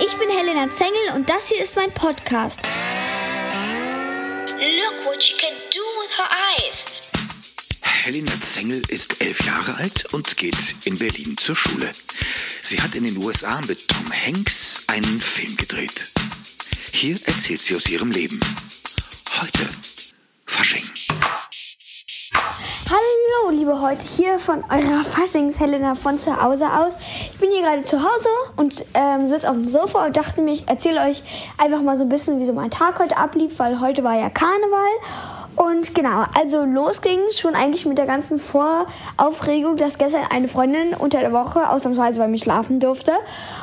ich 0.00 0.16
bin 0.16 0.28
Helena 0.28 0.70
Zengel 0.70 1.14
und 1.14 1.28
das 1.28 1.48
hier 1.48 1.62
ist 1.62 1.76
mein 1.76 1.92
Podcast. 1.92 2.58
Look 4.58 5.04
what 5.04 5.22
she 5.22 5.36
can 5.36 5.52
do 5.70 5.80
with 6.00 6.10
her 6.16 6.28
eyes. 6.30 7.10
Helena 7.82 8.32
Zengel 8.40 8.82
ist 8.88 9.20
elf 9.20 9.44
Jahre 9.46 9.76
alt 9.76 10.12
und 10.12 10.36
geht 10.36 10.74
in 10.84 10.98
Berlin 10.98 11.36
zur 11.36 11.56
Schule. 11.56 11.90
Sie 12.62 12.80
hat 12.80 12.94
in 12.94 13.04
den 13.04 13.16
USA 13.18 13.60
mit 13.62 13.88
Tom 13.88 14.12
Hanks 14.12 14.84
einen 14.88 15.20
Film 15.20 15.56
gedreht. 15.56 16.12
Hier 16.92 17.16
erzählt 17.26 17.60
sie 17.60 17.74
aus 17.76 17.88
ihrem 17.88 18.10
Leben. 18.10 18.40
Heute 19.40 19.68
Fasching. 20.46 20.84
Hallo, 22.90 23.23
liebe 23.64 23.80
heute 23.80 24.04
hier 24.06 24.38
von 24.38 24.62
eurer 24.68 25.02
Faschings-Helena 25.04 25.94
von 25.94 26.20
zu 26.20 26.42
Hause 26.42 26.66
aus. 26.66 26.98
Ich 27.32 27.38
bin 27.38 27.50
hier 27.50 27.62
gerade 27.62 27.82
zu 27.82 27.96
Hause 27.96 28.28
und 28.56 28.84
ähm, 28.92 29.26
sitze 29.26 29.48
auf 29.48 29.54
dem 29.54 29.70
Sofa 29.70 30.04
und 30.04 30.14
dachte 30.18 30.42
mir, 30.42 30.52
ich 30.52 30.68
erzähle 30.68 31.00
euch 31.00 31.22
einfach 31.56 31.80
mal 31.80 31.96
so 31.96 32.02
ein 32.02 32.10
bisschen, 32.10 32.38
wie 32.40 32.44
so 32.44 32.52
mein 32.52 32.68
Tag 32.68 33.00
heute 33.00 33.16
ablief, 33.16 33.58
weil 33.58 33.80
heute 33.80 34.04
war 34.04 34.18
ja 34.18 34.28
Karneval. 34.28 34.80
Und 35.56 35.94
genau, 35.94 36.24
also 36.38 36.66
los 36.66 37.00
ging 37.00 37.18
schon 37.34 37.54
eigentlich 37.54 37.86
mit 37.86 37.96
der 37.96 38.04
ganzen 38.04 38.38
Voraufregung, 38.38 39.78
dass 39.78 39.96
gestern 39.96 40.24
eine 40.28 40.48
Freundin 40.48 40.92
unter 40.98 41.20
der 41.20 41.32
Woche 41.32 41.70
ausnahmsweise 41.70 42.20
bei 42.20 42.28
mir 42.28 42.36
schlafen 42.36 42.80
durfte. 42.80 43.12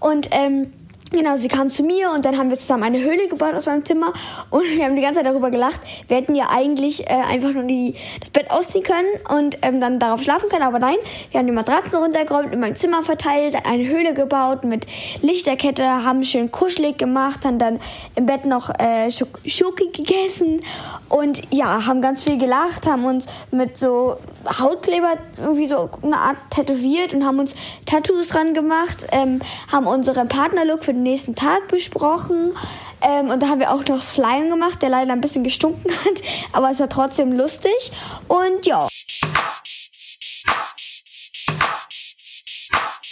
Und 0.00 0.30
ähm, 0.32 0.72
Genau, 1.16 1.36
sie 1.36 1.46
kam 1.46 1.70
zu 1.70 1.84
mir 1.84 2.10
und 2.10 2.24
dann 2.24 2.36
haben 2.36 2.50
wir 2.50 2.56
zusammen 2.56 2.82
eine 2.82 2.98
Höhle 2.98 3.28
gebaut 3.28 3.54
aus 3.54 3.66
meinem 3.66 3.84
Zimmer 3.84 4.12
und 4.50 4.64
wir 4.64 4.84
haben 4.84 4.96
die 4.96 5.02
ganze 5.02 5.20
Zeit 5.20 5.26
darüber 5.26 5.48
gelacht. 5.48 5.80
Wir 6.08 6.16
hätten 6.16 6.34
ja 6.34 6.48
eigentlich 6.50 7.08
äh, 7.08 7.12
einfach 7.12 7.52
nur 7.52 7.62
die, 7.62 7.92
das 8.18 8.30
Bett 8.30 8.50
ausziehen 8.50 8.82
können 8.82 9.06
und 9.28 9.58
ähm, 9.62 9.78
dann 9.78 10.00
darauf 10.00 10.24
schlafen 10.24 10.48
können, 10.48 10.64
aber 10.64 10.80
nein, 10.80 10.96
wir 11.30 11.38
haben 11.38 11.46
die 11.46 11.52
Matratzen 11.52 11.94
runtergeräumt, 11.94 12.52
in 12.52 12.58
meinem 12.58 12.74
Zimmer 12.74 13.04
verteilt, 13.04 13.54
eine 13.64 13.86
Höhle 13.86 14.12
gebaut 14.12 14.64
mit 14.64 14.88
Lichterkette, 15.22 15.84
haben 15.84 16.24
schön 16.24 16.50
kuschelig 16.50 16.98
gemacht, 16.98 17.44
haben 17.44 17.60
dann 17.60 17.78
im 18.16 18.26
Bett 18.26 18.44
noch 18.44 18.70
äh, 18.80 19.08
Schoki 19.12 19.90
gegessen 19.92 20.62
und 21.08 21.42
ja, 21.54 21.86
haben 21.86 22.02
ganz 22.02 22.24
viel 22.24 22.38
gelacht, 22.38 22.88
haben 22.88 23.04
uns 23.04 23.26
mit 23.52 23.76
so 23.76 24.16
Hautkleber 24.58 25.12
irgendwie 25.38 25.66
so 25.66 25.90
eine 26.02 26.16
Art 26.16 26.38
tätowiert 26.50 27.14
und 27.14 27.24
haben 27.24 27.38
uns 27.38 27.54
Tattoos 27.86 28.26
dran 28.28 28.52
gemacht, 28.52 29.06
ähm, 29.12 29.40
haben 29.70 29.86
unseren 29.86 30.26
Partnerlook 30.26 30.82
für 30.82 30.92
den 30.92 31.03
nächsten 31.04 31.34
Tag 31.34 31.68
besprochen. 31.68 32.52
Ähm, 33.00 33.30
und 33.30 33.42
da 33.42 33.48
haben 33.48 33.60
wir 33.60 33.72
auch 33.72 33.84
noch 33.86 34.00
Slime 34.00 34.48
gemacht, 34.48 34.82
der 34.82 34.88
leider 34.88 35.12
ein 35.12 35.20
bisschen 35.20 35.44
gestunken 35.44 35.90
hat, 36.04 36.22
aber 36.52 36.70
es 36.70 36.80
war 36.80 36.88
trotzdem 36.88 37.32
lustig. 37.32 37.92
Und 38.26 38.66
ja. 38.66 38.88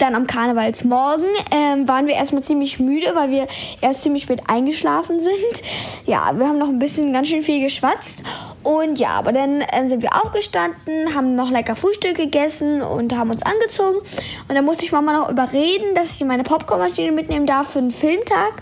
Dann 0.00 0.16
am 0.16 0.26
Karnevalsmorgen 0.26 1.28
ähm, 1.52 1.86
waren 1.86 2.06
wir 2.06 2.14
erstmal 2.14 2.42
ziemlich 2.42 2.80
müde, 2.80 3.14
weil 3.14 3.30
wir 3.30 3.46
erst 3.80 4.02
ziemlich 4.02 4.24
spät 4.24 4.42
eingeschlafen 4.48 5.20
sind. 5.20 5.62
Ja, 6.04 6.32
wir 6.36 6.48
haben 6.48 6.58
noch 6.58 6.68
ein 6.68 6.80
bisschen 6.80 7.12
ganz 7.12 7.28
schön 7.28 7.42
viel 7.42 7.62
geschwatzt. 7.62 8.24
Und 8.64 8.98
ja, 8.98 9.10
aber 9.10 9.32
dann 9.32 9.62
ähm, 9.72 9.88
sind 9.88 10.02
wir 10.02 10.14
aufgestanden, 10.14 11.14
haben 11.14 11.34
noch 11.34 11.50
lecker 11.50 11.76
Frühstück 11.76 12.16
gegessen 12.16 12.80
und 12.80 13.14
haben 13.14 13.30
uns 13.30 13.42
angezogen. 13.42 13.98
Und 14.48 14.54
dann 14.54 14.64
musste 14.64 14.86
ich 14.86 14.92
Mama 14.92 15.12
noch 15.12 15.30
überreden, 15.30 15.94
dass 15.94 16.16
ich 16.18 16.26
meine 16.26 16.44
Popcornmaschine 16.44 17.12
mitnehmen 17.12 17.46
darf 17.46 17.72
für 17.72 17.80
einen 17.80 17.90
Filmtag. 17.90 18.54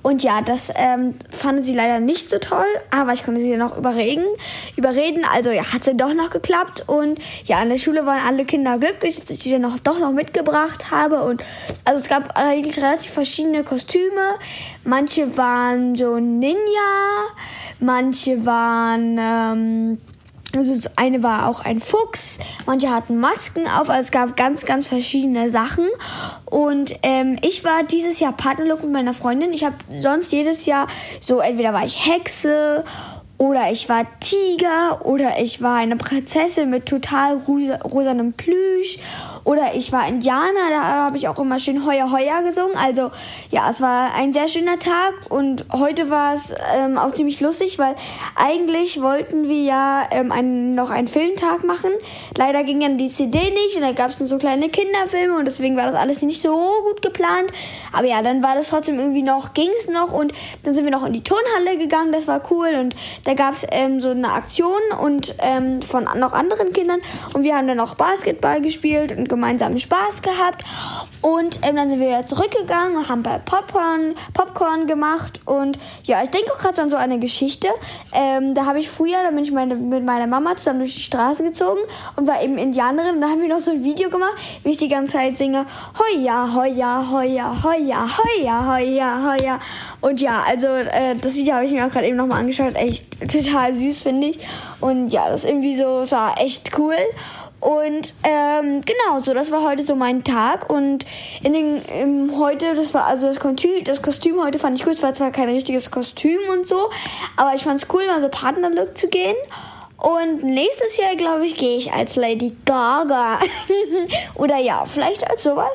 Und 0.00 0.22
ja, 0.22 0.40
das 0.40 0.72
ähm, 0.76 1.16
fanden 1.30 1.62
sie 1.62 1.74
leider 1.74 1.98
nicht 1.98 2.30
so 2.30 2.38
toll, 2.38 2.64
aber 2.90 3.12
ich 3.12 3.24
konnte 3.24 3.40
sie 3.40 3.50
dann 3.50 3.58
noch 3.58 3.76
überreden. 3.76 4.24
überreden. 4.76 5.24
Also 5.34 5.50
ja, 5.50 5.72
hat 5.72 5.86
dann 5.88 5.98
doch 5.98 6.14
noch 6.14 6.30
geklappt. 6.30 6.84
Und 6.86 7.18
ja, 7.44 7.60
in 7.60 7.68
der 7.68 7.78
Schule 7.78 8.06
waren 8.06 8.24
alle 8.24 8.44
Kinder 8.44 8.78
glücklich, 8.78 9.18
dass 9.18 9.30
ich 9.30 9.40
die 9.40 9.50
dann 9.50 9.62
noch, 9.62 9.78
doch 9.80 9.98
noch 9.98 10.12
mitgebracht 10.12 10.92
habe. 10.92 11.24
Und 11.24 11.42
also 11.84 12.00
es 12.00 12.08
gab 12.08 12.38
eigentlich 12.38 12.78
relativ 12.78 13.10
verschiedene 13.10 13.64
Kostüme. 13.64 14.38
Manche 14.84 15.36
waren 15.36 15.96
so 15.96 16.18
Ninja, 16.20 16.56
manche 17.80 18.44
waren... 18.44 19.18
Ähm, 19.20 19.98
also 20.56 20.88
eine 20.96 21.22
war 21.22 21.46
auch 21.46 21.60
ein 21.60 21.78
Fuchs, 21.78 22.38
manche 22.64 22.88
hatten 22.88 23.20
Masken 23.20 23.66
auf, 23.66 23.90
also 23.90 24.00
es 24.00 24.10
gab 24.10 24.34
ganz, 24.36 24.64
ganz 24.64 24.86
verschiedene 24.86 25.50
Sachen. 25.50 25.84
Und 26.46 26.96
ähm, 27.02 27.36
ich 27.42 27.64
war 27.64 27.82
dieses 27.84 28.18
Jahr 28.18 28.32
Partnerlook 28.32 28.82
mit 28.82 28.92
meiner 28.92 29.12
Freundin. 29.12 29.52
Ich 29.52 29.64
habe 29.64 29.76
sonst 29.98 30.32
jedes 30.32 30.64
Jahr 30.64 30.86
so, 31.20 31.40
entweder 31.40 31.74
war 31.74 31.84
ich 31.84 32.06
Hexe 32.06 32.84
oder 33.36 33.70
ich 33.70 33.88
war 33.88 34.06
Tiger 34.20 35.04
oder 35.04 35.40
ich 35.40 35.62
war 35.62 35.76
eine 35.76 35.96
Prinzessin 35.96 36.70
mit 36.70 36.86
total 36.86 37.36
rosa, 37.46 37.76
rosanem 37.76 38.32
Plüsch 38.32 38.98
oder 39.48 39.74
ich 39.74 39.92
war 39.92 40.06
Indianer, 40.06 40.68
da 40.68 40.82
habe 41.06 41.16
ich 41.16 41.26
auch 41.26 41.38
immer 41.38 41.58
schön 41.58 41.86
Heuer 41.86 42.12
Heuer 42.12 42.42
gesungen. 42.42 42.76
Also 42.76 43.10
ja, 43.50 43.70
es 43.70 43.80
war 43.80 44.14
ein 44.14 44.34
sehr 44.34 44.46
schöner 44.46 44.78
Tag 44.78 45.14
und 45.30 45.64
heute 45.72 46.10
war 46.10 46.34
es 46.34 46.52
ähm, 46.76 46.98
auch 46.98 47.12
ziemlich 47.12 47.40
lustig, 47.40 47.78
weil 47.78 47.94
eigentlich 48.36 49.00
wollten 49.00 49.48
wir 49.48 49.62
ja 49.62 50.02
ähm, 50.10 50.32
einen, 50.32 50.74
noch 50.74 50.90
einen 50.90 51.08
Filmtag 51.08 51.64
machen. 51.64 51.90
Leider 52.36 52.62
ging 52.62 52.80
dann 52.80 52.98
die 52.98 53.08
CD 53.08 53.38
nicht 53.38 53.74
und 53.76 53.80
da 53.80 53.92
gab 53.92 54.10
es 54.10 54.20
nur 54.20 54.28
so 54.28 54.36
kleine 54.36 54.68
Kinderfilme 54.68 55.38
und 55.38 55.46
deswegen 55.46 55.78
war 55.78 55.86
das 55.86 55.94
alles 55.94 56.20
nicht 56.20 56.42
so 56.42 56.54
gut 56.84 57.00
geplant. 57.00 57.50
Aber 57.94 58.06
ja, 58.06 58.20
dann 58.20 58.42
war 58.42 58.54
das 58.54 58.68
trotzdem 58.68 58.98
irgendwie 58.98 59.22
noch, 59.22 59.54
ging 59.54 59.70
es 59.80 59.88
noch 59.88 60.12
und 60.12 60.34
dann 60.64 60.74
sind 60.74 60.84
wir 60.84 60.92
noch 60.92 61.06
in 61.06 61.14
die 61.14 61.22
Turnhalle 61.22 61.78
gegangen, 61.78 62.12
das 62.12 62.28
war 62.28 62.42
cool 62.50 62.68
und 62.78 62.94
da 63.24 63.32
gab 63.32 63.54
es 63.54 63.66
ähm, 63.70 64.02
so 64.02 64.10
eine 64.10 64.30
Aktion 64.30 64.82
und 65.00 65.36
ähm, 65.38 65.80
von 65.80 66.04
noch 66.18 66.34
anderen 66.34 66.74
Kindern 66.74 67.00
und 67.32 67.44
wir 67.44 67.56
haben 67.56 67.66
dann 67.66 67.80
auch 67.80 67.94
Basketball 67.94 68.60
gespielt 68.60 69.16
und 69.16 69.37
gemeinsam 69.38 69.78
Spaß 69.78 70.20
gehabt 70.22 70.64
und 71.22 71.60
ähm, 71.62 71.76
dann 71.76 71.90
sind 71.90 72.00
wir 72.00 72.08
wieder 72.08 72.26
zurückgegangen 72.26 72.96
und 72.96 73.08
haben 73.08 73.22
bei 73.22 73.38
Popcorn, 73.38 74.14
Popcorn 74.34 74.86
gemacht 74.88 75.40
und 75.44 75.78
ja, 76.04 76.22
ich 76.22 76.30
denke 76.30 76.52
auch 76.52 76.58
gerade 76.58 76.82
an 76.82 76.90
so 76.90 76.96
eine 76.96 77.20
Geschichte. 77.20 77.68
Ähm, 78.12 78.54
da 78.54 78.66
habe 78.66 78.80
ich 78.80 78.90
früher, 78.90 79.22
da 79.22 79.30
bin 79.30 79.44
ich 79.44 79.52
meine, 79.52 79.76
mit 79.76 80.04
meiner 80.04 80.26
Mama 80.26 80.56
zusammen 80.56 80.80
durch 80.80 80.94
die 80.94 81.02
Straßen 81.02 81.44
gezogen 81.44 81.80
und 82.16 82.26
war 82.26 82.42
eben 82.42 82.58
Indianerin 82.58 83.16
und 83.16 83.20
da 83.20 83.28
haben 83.28 83.40
wir 83.40 83.48
noch 83.48 83.60
so 83.60 83.70
ein 83.70 83.84
Video 83.84 84.10
gemacht, 84.10 84.34
wie 84.64 84.70
ich 84.70 84.76
die 84.76 84.88
ganze 84.88 85.14
Zeit 85.14 85.38
singe, 85.38 85.66
Heuja, 85.98 86.54
Heuja, 86.54 87.06
Heuja, 87.10 87.62
Heuja, 87.62 88.06
Heuja, 88.18 88.74
Heuja, 88.74 89.32
Heuja. 89.32 89.60
Und 90.00 90.20
ja, 90.20 90.42
also 90.46 90.66
äh, 90.66 91.14
das 91.20 91.36
Video 91.36 91.54
habe 91.54 91.64
ich 91.64 91.72
mir 91.72 91.86
auch 91.86 91.90
gerade 91.90 92.06
eben 92.06 92.16
nochmal 92.16 92.40
angeschaut, 92.40 92.74
echt 92.74 93.04
total 93.20 93.74
süß, 93.74 94.02
finde 94.02 94.28
ich. 94.28 94.38
Und 94.80 95.10
ja, 95.10 95.28
das 95.28 95.44
ist 95.44 95.50
irgendwie 95.50 95.76
so, 95.76 95.84
war 95.84 96.40
echt 96.40 96.76
cool. 96.78 96.96
Und 97.60 98.14
ähm, 98.22 98.82
genau, 98.82 99.20
so 99.20 99.34
das 99.34 99.50
war 99.50 99.64
heute 99.64 99.82
so 99.82 99.96
mein 99.96 100.22
Tag 100.22 100.70
und 100.70 101.04
in 101.42 101.52
den 101.52 101.82
im, 102.00 102.38
heute, 102.38 102.74
das 102.74 102.94
war 102.94 103.06
also 103.06 103.26
das 103.26 103.40
Kostüm, 103.40 103.82
das 103.84 104.00
Kostüm 104.00 104.40
heute 104.40 104.58
fand 104.58 104.78
ich 104.78 104.86
cool. 104.86 104.92
Es 104.92 105.02
war 105.02 105.12
zwar 105.14 105.32
kein 105.32 105.48
richtiges 105.48 105.90
Kostüm 105.90 106.38
und 106.52 106.68
so, 106.68 106.90
aber 107.36 107.54
ich 107.54 107.64
fand 107.64 107.82
es 107.82 107.88
cool, 107.92 108.06
mal 108.06 108.20
so 108.20 108.28
Partnerlook 108.28 108.96
zu 108.96 109.08
gehen. 109.08 109.36
Und 109.96 110.44
nächstes 110.44 110.96
Jahr, 110.96 111.16
glaube 111.16 111.44
ich, 111.44 111.56
gehe 111.56 111.76
ich 111.76 111.92
als 111.92 112.14
Lady 112.14 112.56
Gaga. 112.64 113.40
Oder 114.36 114.58
ja, 114.58 114.84
vielleicht 114.86 115.28
als 115.28 115.42
sowas. 115.42 115.72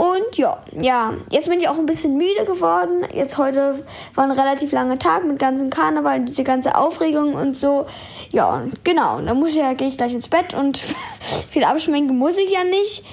Und 0.00 0.38
ja, 0.38 0.64
ja, 0.80 1.12
jetzt 1.30 1.50
bin 1.50 1.60
ich 1.60 1.68
auch 1.68 1.78
ein 1.78 1.84
bisschen 1.84 2.16
müde 2.16 2.46
geworden. 2.46 3.06
Jetzt 3.12 3.36
heute 3.36 3.84
war 4.14 4.24
ein 4.24 4.30
relativ 4.30 4.72
langer 4.72 4.98
Tag 4.98 5.26
mit 5.26 5.38
ganzen 5.38 5.68
Karneval 5.68 6.20
und 6.20 6.26
diese 6.26 6.42
ganze 6.42 6.74
Aufregung 6.74 7.34
und 7.34 7.54
so. 7.54 7.86
Ja, 8.32 8.66
genau. 8.82 9.20
Dann 9.20 9.38
muss 9.38 9.50
ich 9.50 9.56
ja, 9.56 9.74
gehe 9.74 9.88
ich 9.88 9.98
gleich 9.98 10.14
ins 10.14 10.28
Bett 10.28 10.54
und 10.54 10.80
viel 11.50 11.64
abschminken 11.64 12.16
muss 12.16 12.38
ich 12.38 12.50
ja 12.50 12.64
nicht. 12.64 13.04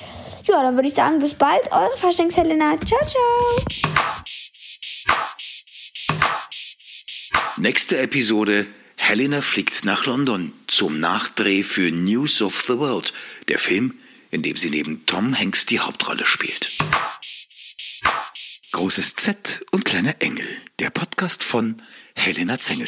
Ja, 0.46 0.64
dann 0.64 0.76
würde 0.76 0.88
ich 0.88 0.94
sagen, 0.94 1.20
bis 1.20 1.34
bald, 1.34 1.70
eure 1.74 1.98
Faschings-Helena. 1.98 2.78
Ciao, 2.86 3.02
ciao. 3.06 3.66
Nächste 7.58 7.98
Episode 7.98 8.66
Helena 8.96 9.42
fliegt 9.42 9.84
nach 9.84 10.06
London 10.06 10.54
zum 10.68 11.02
Nachdreh 11.02 11.64
für 11.64 11.92
News 11.92 12.42
of 12.42 12.62
the 12.62 12.80
World, 12.80 13.12
der 13.50 13.60
Film, 13.60 13.94
in 14.38 14.44
dem 14.44 14.56
sie 14.56 14.70
neben 14.70 15.04
Tom 15.08 15.36
Hanks 15.36 15.66
die 15.66 15.80
Hauptrolle 15.80 16.24
spielt. 16.24 16.78
Großes 18.72 19.16
Z 19.16 19.66
und 19.72 19.84
kleiner 19.84 20.22
Engel, 20.22 20.48
der 20.78 20.92
Podcast 20.92 21.44
von 21.44 21.82
Helena 22.14 22.60
Zengel. 22.60 22.88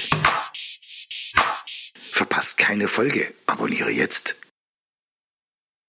Verpasst 1.95 2.59
keine 2.59 2.87
Folge, 2.87 3.33
abonniere 3.47 3.89
jetzt 3.89 4.35